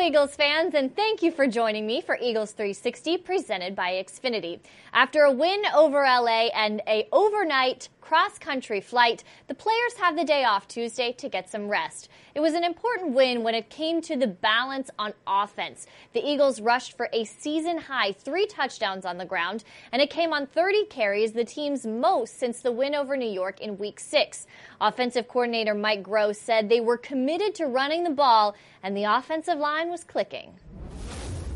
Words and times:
Eagles 0.00 0.36
fans, 0.36 0.74
and 0.74 0.94
thank 0.94 1.22
you 1.22 1.30
for 1.32 1.46
joining 1.46 1.86
me 1.86 2.00
for 2.00 2.16
Eagles 2.20 2.52
360 2.52 3.18
presented 3.18 3.74
by 3.74 3.92
Xfinity. 3.92 4.60
After 4.92 5.22
a 5.22 5.32
win 5.32 5.62
over 5.74 6.02
LA 6.02 6.48
and 6.54 6.80
a 6.86 7.08
overnight 7.12 7.88
cross 8.08 8.38
country 8.38 8.80
flight, 8.80 9.22
the 9.48 9.54
players 9.54 9.92
have 9.98 10.16
the 10.16 10.24
day 10.24 10.42
off 10.42 10.66
Tuesday 10.66 11.12
to 11.12 11.28
get 11.28 11.50
some 11.50 11.68
rest. 11.68 12.08
It 12.34 12.40
was 12.40 12.54
an 12.54 12.64
important 12.64 13.12
win 13.12 13.42
when 13.42 13.54
it 13.54 13.68
came 13.68 14.00
to 14.00 14.16
the 14.16 14.26
balance 14.26 14.88
on 14.98 15.12
offense. 15.26 15.86
The 16.14 16.26
Eagles 16.26 16.58
rushed 16.58 16.96
for 16.96 17.10
a 17.12 17.24
season 17.24 17.76
high 17.76 18.12
three 18.12 18.46
touchdowns 18.46 19.04
on 19.04 19.18
the 19.18 19.26
ground, 19.26 19.62
and 19.92 20.00
it 20.00 20.08
came 20.08 20.32
on 20.32 20.46
30 20.46 20.86
carries, 20.86 21.32
the 21.32 21.44
team's 21.44 21.84
most 21.84 22.38
since 22.38 22.62
the 22.62 22.72
win 22.72 22.94
over 22.94 23.14
New 23.14 23.30
York 23.30 23.60
in 23.60 23.76
week 23.76 24.00
six. 24.00 24.46
Offensive 24.80 25.28
coordinator 25.28 25.74
Mike 25.74 26.02
Groh 26.02 26.34
said 26.34 26.70
they 26.70 26.80
were 26.80 26.96
committed 26.96 27.54
to 27.56 27.66
running 27.66 28.04
the 28.04 28.10
ball, 28.24 28.56
and 28.82 28.96
the 28.96 29.04
offensive 29.04 29.58
line 29.58 29.90
was 29.90 30.02
clicking. 30.02 30.54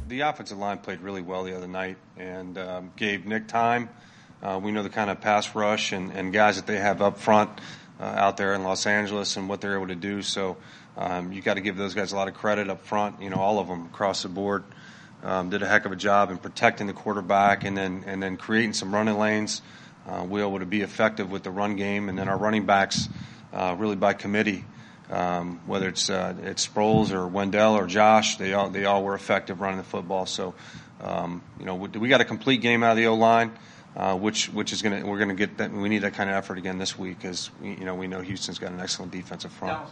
The 0.09 0.21
offensive 0.21 0.59
line 0.59 0.81
played 0.81 1.01
really 1.01 1.23
well 1.23 1.45
the 1.45 1.57
other 1.57 1.67
night 1.67 1.97
and 2.19 2.59
um, 2.59 2.93
gave 2.97 3.25
Nick 3.25 3.49
time 3.49 3.89
uh, 4.43 4.59
we 4.63 4.73
know 4.73 4.83
the 4.83 4.91
kind 4.91 5.09
of 5.09 5.21
pass 5.21 5.55
rush 5.55 5.93
and, 5.93 6.11
and 6.13 6.33
guys 6.33 6.57
that 6.57 6.67
they 6.67 6.77
have 6.77 7.01
up 7.01 7.19
front 7.19 7.51
uh, 8.01 8.05
out 8.05 8.37
there 8.37 8.55
in 8.55 8.65
Los 8.65 8.87
Angeles 8.87 9.37
and 9.37 9.49
what 9.49 9.61
they're 9.61 9.77
able 9.77 9.87
to 9.87 9.95
do. 9.95 10.23
So 10.23 10.57
um, 10.97 11.33
you 11.33 11.41
got 11.41 11.55
to 11.55 11.61
give 11.61 11.77
those 11.77 11.95
guys 11.95 12.13
a 12.13 12.17
lot 12.17 12.29
of 12.29 12.35
credit 12.35 12.69
up 12.69 12.85
front. 12.85 13.23
You 13.23 13.31
know, 13.31 13.37
all 13.37 13.59
of 13.59 13.69
them 13.69 13.87
across 13.87 14.23
the 14.23 14.29
board 14.29 14.65
um, 15.23 15.51
did 15.51 15.63
a 15.63 15.67
heck 15.67 15.85
of 15.85 15.93
a 15.93 15.97
job 15.97 16.31
in 16.31 16.39
protecting 16.39 16.87
the 16.87 16.93
quarterback 16.93 17.65
and 17.65 17.77
then 17.77 18.05
and 18.07 18.23
then 18.23 18.37
creating 18.37 18.73
some 18.73 18.93
running 18.93 19.17
lanes. 19.17 19.63
Uh, 20.07 20.27
we 20.29 20.41
were 20.41 20.49
able 20.49 20.59
to 20.59 20.67
be 20.67 20.81
effective 20.81 21.31
with 21.31 21.45
the 21.45 21.51
run 21.51 21.77
game, 21.77 22.09
and 22.09 22.19
then 22.19 22.29
our 22.29 22.37
running 22.37 22.67
backs 22.67 23.09
uh, 23.53 23.77
really 23.79 23.97
by 23.97 24.13
committee. 24.13 24.65
Um, 25.09 25.61
whether 25.67 25.89
it's 25.89 26.11
uh, 26.11 26.35
it's 26.43 26.67
Sproles 26.67 27.13
or 27.13 27.29
Wendell 27.29 27.75
or 27.75 27.87
Josh, 27.87 28.37
they 28.37 28.55
all 28.55 28.71
they 28.71 28.85
all 28.85 29.05
were 29.05 29.15
effective 29.15 29.61
running 29.61 29.79
the 29.79 29.85
football. 29.85 30.27
So, 30.27 30.55
um, 31.01 31.43
you 31.61 31.67
know, 31.67 31.77
we, 31.77 31.89
we 31.89 32.09
got 32.09 32.21
a 32.21 32.25
complete 32.25 32.61
game 32.61 32.83
out 32.83 32.93
of 32.93 32.97
the 32.97 33.07
O 33.07 33.15
line 33.15 33.53
uh, 33.97 34.17
which 34.17 34.47
which 34.51 34.73
is 34.73 34.83
going 34.83 35.03
to 35.03 35.09
we're 35.09 35.19
going 35.19 35.29
to 35.29 35.35
get 35.35 35.57
that 35.59 35.71
we 35.71 35.89
need 35.89 36.03
that 36.03 36.15
kind 36.15 36.31
of 36.31 36.37
effort 36.37 36.59
again 36.59 36.79
this 36.79 36.99
week 36.99 37.19
because 37.19 37.51
you 37.63 37.85
know 37.85 37.95
we 37.95 38.07
know 38.07 38.21
Houston's 38.21 38.59
got 38.59 38.73
an 38.73 38.81
excellent 38.81 39.13
defensive 39.13 39.53
front. 39.53 39.89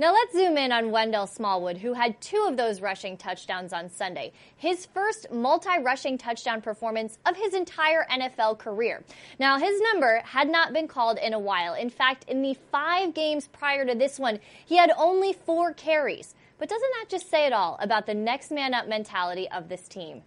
Now 0.00 0.14
let's 0.14 0.32
zoom 0.32 0.56
in 0.56 0.72
on 0.72 0.92
Wendell 0.92 1.26
Smallwood, 1.26 1.76
who 1.76 1.92
had 1.92 2.18
two 2.22 2.46
of 2.48 2.56
those 2.56 2.80
rushing 2.80 3.18
touchdowns 3.18 3.74
on 3.74 3.90
Sunday. 3.90 4.32
His 4.56 4.86
first 4.86 5.30
multi-rushing 5.30 6.16
touchdown 6.16 6.62
performance 6.62 7.18
of 7.26 7.36
his 7.36 7.52
entire 7.52 8.06
NFL 8.10 8.58
career. 8.58 9.04
Now 9.38 9.58
his 9.58 9.78
number 9.92 10.22
had 10.24 10.48
not 10.48 10.72
been 10.72 10.88
called 10.88 11.18
in 11.18 11.34
a 11.34 11.38
while. 11.38 11.74
In 11.74 11.90
fact, 11.90 12.24
in 12.28 12.40
the 12.40 12.56
five 12.72 13.12
games 13.12 13.48
prior 13.48 13.84
to 13.84 13.94
this 13.94 14.18
one, 14.18 14.40
he 14.64 14.78
had 14.78 14.90
only 14.96 15.34
four 15.34 15.74
carries. 15.74 16.34
But 16.56 16.70
doesn't 16.70 16.90
that 16.98 17.10
just 17.10 17.28
say 17.28 17.44
it 17.44 17.52
all 17.52 17.76
about 17.78 18.06
the 18.06 18.14
next 18.14 18.50
man 18.50 18.72
up 18.72 18.88
mentality 18.88 19.50
of 19.50 19.68
this 19.68 19.86
team? 19.86 20.22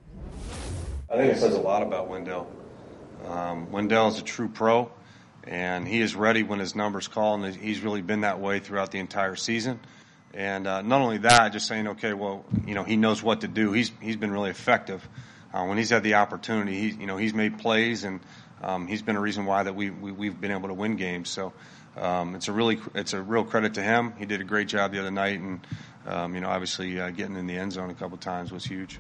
I 1.14 1.18
think 1.18 1.32
it 1.32 1.38
says 1.38 1.54
a 1.54 1.60
lot 1.60 1.84
about 1.84 2.08
Wendell. 2.08 2.52
Um, 3.28 3.72
Wendell 3.72 4.08
is 4.08 4.18
a 4.18 4.24
true 4.24 4.50
pro, 4.50 4.92
and 5.44 5.88
he 5.88 6.02
is 6.02 6.16
ready 6.16 6.42
when 6.42 6.58
his 6.58 6.76
numbers 6.76 7.08
call, 7.08 7.36
and 7.36 7.56
he's 7.56 7.82
really 7.82 8.02
been 8.02 8.22
that 8.22 8.40
way 8.40 8.58
throughout 8.58 8.90
the 8.90 8.98
entire 8.98 9.36
season. 9.36 9.80
And 10.34 10.66
uh, 10.66 10.82
not 10.82 11.02
only 11.02 11.20
that, 11.20 11.50
just 11.50 11.68
saying, 11.68 11.88
okay, 11.90 12.14
well, 12.14 12.44
you 12.66 12.74
know, 12.74 12.84
he 12.84 12.96
knows 12.96 13.22
what 13.22 13.42
to 13.42 13.48
do. 13.48 13.74
He's 13.74 13.92
he's 14.02 14.16
been 14.16 14.32
really 14.32 14.50
effective 14.50 15.08
uh, 15.54 15.64
when 15.66 15.78
he's 15.78 15.92
had 15.92 16.02
the 16.02 16.16
opportunity. 16.16 16.80
He, 16.80 17.02
you 17.02 17.06
know, 17.06 17.18
he's 17.18 17.36
made 17.36 17.60
plays, 17.60 18.06
and 18.06 18.20
um, 18.64 18.88
he's 18.88 19.04
been 19.04 19.16
a 19.16 19.22
reason 19.22 19.46
why 19.46 19.62
that 19.62 19.76
we, 19.76 19.92
we 19.92 20.26
have 20.26 20.42
been 20.42 20.50
able 20.50 20.70
to 20.70 20.74
win 20.74 20.96
games. 20.96 21.30
So 21.30 21.54
um, 21.96 22.34
it's 22.34 22.48
a 22.48 22.52
really 22.52 22.80
it's 22.96 23.14
a 23.14 23.22
real 23.22 23.44
credit 23.44 23.76
to 23.76 23.84
him. 23.84 24.14
He 24.18 24.26
did 24.26 24.42
a 24.42 24.46
great 24.46 24.68
job 24.68 24.92
the 24.92 25.00
other 25.00 25.12
night, 25.12 25.40
and 25.40 25.60
um, 26.08 26.34
you 26.34 26.42
know, 26.42 26.50
obviously 26.50 27.00
uh, 27.00 27.12
getting 27.12 27.36
in 27.36 27.46
the 27.46 27.56
end 27.56 27.72
zone 27.72 27.92
a 27.92 27.94
couple 27.94 28.18
times 28.18 28.52
was 28.52 28.66
huge. 28.66 28.98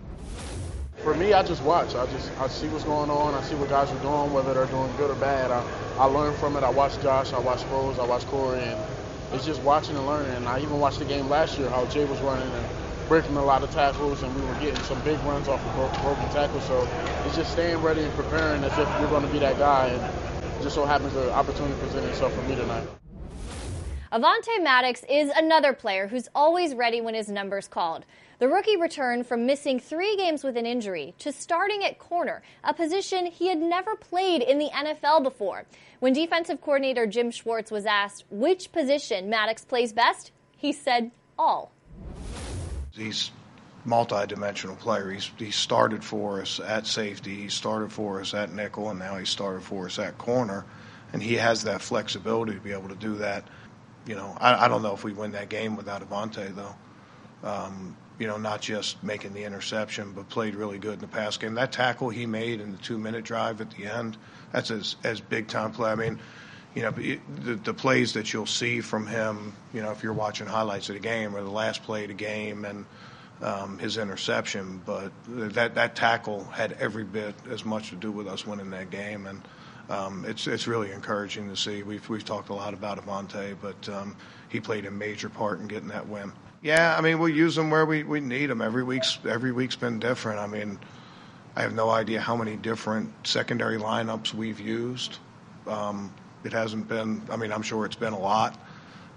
For 1.04 1.14
me, 1.14 1.34
I 1.34 1.44
just 1.44 1.62
watch. 1.64 1.96
I 1.96 2.06
just 2.08 2.32
I 2.40 2.48
see 2.48 2.70
what's 2.70 2.86
going 2.86 3.10
on. 3.10 3.34
I 3.34 3.42
see 3.42 3.56
what 3.56 3.68
guys 3.68 3.92
are 3.92 4.00
doing, 4.00 4.32
whether 4.32 4.54
they're 4.54 4.68
doing 4.68 4.90
good 4.96 5.12
or 5.12 5.16
bad. 5.16 5.52
I, 5.52 5.62
I 5.98 6.06
learn 6.06 6.34
from 6.36 6.56
it. 6.56 6.64
I 6.64 6.70
watch 6.70 6.98
Josh. 7.02 7.34
I 7.34 7.40
watch 7.40 7.66
Rose. 7.66 8.00
I 8.00 8.06
watch 8.06 8.26
Corey, 8.28 8.62
and 8.62 8.80
it's 9.34 9.46
just 9.46 9.62
watching 9.64 9.98
and 9.98 10.08
learning. 10.08 10.32
And 10.32 10.48
I 10.48 10.62
even 10.62 10.80
watched 10.80 11.00
the 11.00 11.06
game 11.06 11.28
last 11.28 11.60
year, 11.60 11.70
how 11.70 11.86
Jay 11.88 12.06
was 12.06 12.22
running 12.22 12.50
and 12.50 12.66
breaking 13.10 13.36
a 13.36 13.44
lot 13.44 13.64
of 13.64 13.72
tackles, 13.72 14.24
and 14.24 14.34
we 14.34 14.42
were 14.44 14.54
getting 14.62 14.82
some 14.86 14.98
big 15.02 15.20
runs 15.26 15.50
off 15.50 15.60
of 15.66 16.02
broken 16.02 16.30
tackles. 16.30 16.64
So 16.64 16.88
it's 17.26 17.36
just 17.36 17.52
staying 17.52 17.82
ready 17.82 18.02
and 18.02 18.14
preparing 18.14 18.64
as 18.64 18.72
if 18.72 18.88
you're 19.02 19.10
going 19.10 19.26
to 19.26 19.32
be 19.34 19.40
that 19.40 19.60
guy. 19.60 19.88
And 19.88 20.64
just 20.64 20.74
so 20.74 20.86
happens 20.86 21.14
the 21.16 21.34
opportunity 21.34 21.78
presented 21.82 22.12
itself 22.12 22.34
for 22.34 22.44
me 22.44 22.56
tonight. 22.56 22.88
Avonte 24.14 24.62
Maddox 24.62 25.04
is 25.10 25.32
another 25.36 25.74
player 25.74 26.08
who's 26.08 26.30
always 26.34 26.74
ready 26.74 27.02
when 27.02 27.14
his 27.14 27.28
number's 27.28 27.68
called. 27.68 28.06
The 28.40 28.48
rookie 28.48 28.78
returned 28.78 29.28
from 29.28 29.46
missing 29.46 29.80
three 29.80 30.16
games 30.16 30.44
with 30.44 30.58
an 30.58 30.66
injury 30.66 31.14
to 31.20 31.32
starting 31.32 31.84
at 31.84 32.00
corner, 32.00 32.42
a 32.64 32.74
position 32.74 33.26
he 33.26 33.48
had 33.48 33.60
never 33.60 33.96
played 33.96 34.42
in 34.42 34.60
the 34.60 34.70
NFL 34.70 35.24
before. 35.24 35.66
When 36.00 36.14
defensive 36.14 36.62
coordinator 36.62 37.06
Jim 37.06 37.32
Schwartz 37.32 37.72
was 37.72 37.86
asked 37.86 38.26
which 38.30 38.72
position 38.72 39.30
Maddox 39.30 39.64
plays 39.66 39.94
best, 39.94 40.32
he 40.58 40.72
said 40.72 41.12
all. 41.38 41.72
He's 42.92 43.32
multi-dimensional 43.86 44.76
player. 44.78 45.12
He's 45.12 45.30
he 45.38 45.52
started 45.52 46.04
for 46.04 46.42
us 46.42 46.60
at 46.60 46.88
safety, 46.88 47.36
he 47.36 47.50
started 47.50 47.92
for 47.92 48.22
us 48.22 48.34
at 48.34 48.52
nickel, 48.52 48.90
and 48.90 49.00
now 49.00 49.18
he 49.18 49.26
started 49.26 49.64
for 49.64 49.86
us 49.86 50.00
at 50.00 50.18
corner. 50.18 50.66
And 51.12 51.22
he 51.22 51.36
has 51.36 51.64
that 51.64 51.82
flexibility 51.82 52.54
to 52.54 52.60
be 52.60 52.72
able 52.72 52.90
to 52.90 52.96
do 52.96 53.16
that 53.18 53.48
you 54.06 54.16
know, 54.16 54.36
I, 54.40 54.66
I 54.66 54.68
don't 54.68 54.82
know 54.82 54.94
if 54.94 55.04
we 55.04 55.14
win 55.14 55.32
that 55.32 55.50
game 55.50 55.76
without 55.76 56.08
Avonte, 56.08 56.54
though. 56.56 56.76
Um, 57.48 57.96
you 58.20 58.28
know, 58.28 58.38
not 58.38 58.62
just 58.62 59.04
making 59.04 59.34
the 59.34 59.44
interception, 59.44 60.12
but 60.14 60.30
played 60.30 60.56
really 60.56 60.78
good 60.78 60.96
in 60.96 61.00
the 61.00 61.08
pass 61.08 61.38
game. 61.38 61.56
That 61.56 61.72
tackle 61.72 62.10
he 62.10 62.26
made 62.26 62.62
in 62.62 62.72
the 62.72 62.78
two-minute 62.78 63.24
drive 63.24 63.62
at 63.62 63.72
the 63.72 63.86
end, 63.86 64.18
that's 64.52 64.72
as 64.72 64.96
as 65.04 65.20
big 65.20 65.48
time 65.48 65.72
play. 65.72 65.92
I 65.92 65.96
mean, 65.96 66.20
you 66.76 66.84
know, 66.84 66.92
the, 66.92 67.56
the 67.56 67.74
plays 67.74 68.14
that 68.14 68.34
you'll 68.34 68.46
see 68.46 68.82
from 68.82 69.08
him, 69.08 69.54
you 69.74 69.82
know, 69.82 69.92
if 69.92 70.04
you're 70.04 70.14
watching 70.14 70.48
highlights 70.48 70.90
of 70.90 70.96
the 70.96 71.02
game 71.02 71.36
or 71.36 71.42
the 71.42 71.50
last 71.50 71.84
play 71.84 72.04
of 72.04 72.10
the 72.10 72.14
game 72.14 72.66
and 72.66 72.86
um, 73.42 73.78
his 73.80 73.98
interception, 73.98 74.82
but 74.86 75.12
that 75.28 75.76
that 75.76 75.96
tackle 75.96 76.44
had 76.46 76.74
every 76.74 77.04
bit 77.04 77.36
as 77.50 77.66
much 77.66 77.90
to 77.90 77.96
do 77.96 78.12
with 78.12 78.28
us 78.28 78.46
winning 78.46 78.70
that 78.72 78.90
game 78.90 79.26
and 79.28 79.42
um, 79.90 80.26
it's 80.28 80.48
it's 80.48 80.68
really 80.68 80.92
encouraging 80.92 81.50
to 81.50 81.58
see. 81.58 81.84
We've 81.84 82.08
we've 82.08 82.24
talked 82.24 82.50
a 82.50 82.54
lot 82.54 82.74
about 82.74 83.04
Avonte, 83.04 83.56
but 83.62 83.90
um, 83.90 84.16
he 84.50 84.60
played 84.60 84.86
a 84.86 84.92
major 84.92 85.30
part 85.30 85.60
in 85.60 85.68
getting 85.68 85.90
that 85.90 86.08
win. 86.08 86.32
Yeah, 86.64 86.96
I 86.98 87.02
mean 87.02 87.20
we'll 87.20 87.28
use 87.28 87.56
them 87.56 87.70
where 87.70 87.86
we, 87.86 88.04
we 88.04 88.22
need 88.22 88.48
them. 88.48 88.62
Every 88.62 88.84
week's 88.84 89.20
every 89.28 89.52
week's 89.52 89.76
been 89.76 90.00
different. 90.00 90.40
I 90.40 90.48
mean, 90.48 90.80
I 91.58 91.62
have 91.62 91.74
no 91.74 91.90
idea 91.90 92.22
how 92.22 92.38
many 92.38 92.56
different 92.56 93.12
secondary 93.28 93.78
lineups 93.78 94.34
we've 94.34 94.62
used. 94.62 95.18
Um, 95.68 96.14
it 96.46 96.54
hasn't 96.54 96.88
been. 96.88 97.22
I 97.30 97.36
mean, 97.36 97.52
I'm 97.52 97.64
sure 97.64 97.86
it's 97.86 97.98
been 97.98 98.14
a 98.14 98.20
lot. 98.20 98.58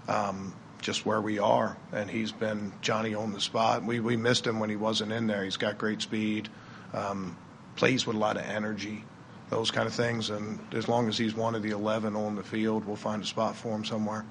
Um, 0.09 0.53
just 0.81 1.05
where 1.05 1.21
we 1.21 1.39
are, 1.39 1.75
and 1.93 2.09
he's 2.09 2.31
been 2.33 2.71
Johnny 2.81 3.15
on 3.15 3.31
the 3.31 3.39
spot. 3.39 3.83
We 3.83 4.01
we 4.01 4.17
missed 4.17 4.45
him 4.45 4.59
when 4.59 4.69
he 4.69 4.75
wasn't 4.75 5.13
in 5.13 5.25
there. 5.25 5.45
He's 5.45 5.57
got 5.57 5.77
great 5.77 6.01
speed, 6.01 6.49
um, 6.93 7.37
plays 7.77 8.05
with 8.05 8.17
a 8.17 8.19
lot 8.19 8.35
of 8.35 8.43
energy 8.43 9.05
those 9.49 9.71
kind 9.71 9.87
of 9.87 9.93
things. 9.93 10.29
And 10.29 10.59
as 10.73 10.89
long 10.89 11.07
as 11.07 11.17
he's 11.17 11.33
one 11.33 11.55
of 11.55 11.63
the 11.63 11.69
11 11.69 12.17
on 12.17 12.35
the 12.35 12.43
field, 12.43 12.85
we'll 12.85 12.97
find 12.97 13.23
a 13.23 13.25
spot 13.25 13.55
for 13.55 13.73
him 13.73 13.85
somewhere. 13.85 14.25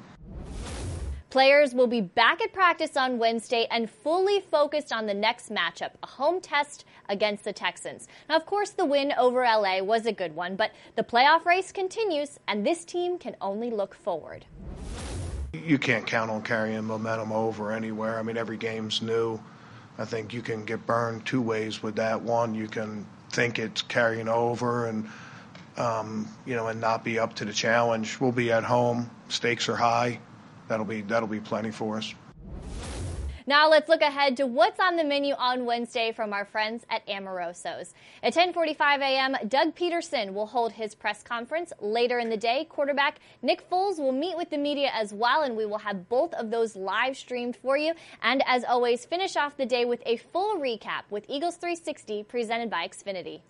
Players 1.37 1.75
will 1.75 1.87
be 1.87 2.01
back 2.01 2.41
at 2.41 2.55
practice 2.55 2.97
on 2.97 3.19
Wednesday 3.19 3.67
and 3.71 3.91
fully 3.91 4.41
focused 4.41 4.91
on 4.91 5.05
the 5.05 5.13
next 5.13 5.51
matchup, 5.51 5.91
a 6.03 6.07
home 6.07 6.41
test 6.41 6.87
against 7.11 7.45
the 7.45 7.53
Texans. 7.53 8.09
Now, 8.27 8.37
of 8.37 8.47
course, 8.47 8.71
the 8.71 8.87
win 8.87 9.13
over 9.19 9.43
LA 9.43 9.83
was 9.83 10.07
a 10.07 10.13
good 10.13 10.35
one, 10.35 10.57
but 10.57 10.71
the 10.95 11.03
playoff 11.03 11.45
race 11.45 11.73
continues, 11.73 12.41
and 12.49 12.65
this 12.65 12.87
team 12.87 13.19
can 13.19 13.37
only 13.43 13.71
look 13.71 13.95
forward. 13.95 14.47
You 15.53 15.77
can't 15.77 16.07
count 16.07 16.31
on 16.31 16.41
carrying 16.41 16.85
momentum 16.85 17.33
over 17.33 17.71
anywhere. 17.71 18.19
I 18.19 18.23
mean, 18.23 18.39
every 18.39 18.57
game's 18.57 19.03
new. 19.03 19.39
I 19.99 20.07
think 20.07 20.33
you 20.33 20.41
can 20.41 20.65
get 20.65 20.87
burned 20.87 21.27
two 21.27 21.43
ways 21.43 21.83
with 21.83 21.97
that. 21.97 22.23
One, 22.23 22.55
you 22.55 22.67
can 22.67 23.07
think 23.29 23.59
it's 23.59 23.83
carrying 23.83 24.29
over 24.29 24.87
and 24.87 25.07
um, 25.77 26.27
you 26.47 26.57
know 26.57 26.69
and 26.69 26.81
not 26.81 27.05
be 27.05 27.19
up 27.19 27.35
to 27.35 27.45
the 27.45 27.53
challenge. 27.53 28.19
We'll 28.23 28.33
be 28.33 28.51
at 28.53 28.65
home. 28.65 29.11
Stakes 29.29 29.69
are 29.69 29.77
high. 29.77 30.19
That'll 30.69 30.87
be 30.87 31.03
that'll 31.03 31.29
be 31.29 31.41
plenty 31.41 31.71
for 31.71 31.97
us. 31.97 32.15
Now 33.49 33.71
let's 33.71 33.89
look 33.89 34.01
ahead 34.01 34.37
to 34.39 34.47
what's 34.49 34.81
on 34.81 34.97
the 34.97 35.05
menu 35.05 35.33
on 35.35 35.67
Wednesday 35.67 36.11
from 36.11 36.33
our 36.33 36.45
friends 36.45 36.85
at 36.91 37.07
Amoroso's. 37.07 37.95
At 38.21 38.35
10:45 38.35 39.01
a.m., 39.03 39.37
Doug 39.47 39.77
Pederson 39.77 40.33
will 40.33 40.47
hold 40.47 40.73
his 40.73 40.97
press 40.97 41.23
conference. 41.23 41.73
Later 41.79 42.19
in 42.19 42.29
the 42.29 42.37
day, 42.37 42.65
quarterback 42.65 43.21
Nick 43.43 43.71
Foles 43.71 44.01
will 44.01 44.11
meet 44.11 44.37
with 44.37 44.51
the 44.51 44.59
media 44.59 44.91
as 44.93 45.15
well, 45.15 45.43
and 45.43 45.57
we 45.57 45.65
will 45.65 45.79
have 45.79 46.09
both 46.09 46.35
of 46.35 46.51
those 46.51 46.75
live 46.75 47.17
streamed 47.17 47.55
for 47.55 47.77
you. 47.77 47.95
And 48.21 48.43
as 48.49 48.65
always, 48.65 49.05
finish 49.05 49.37
off 49.37 49.57
the 49.57 49.67
day 49.67 49.85
with 49.85 50.03
a 50.07 50.17
full 50.17 50.59
recap 50.59 51.03
with 51.09 51.25
Eagles 51.29 51.55
360 51.55 52.25
presented 52.25 52.69
by 52.69 52.89
Xfinity. 52.89 53.43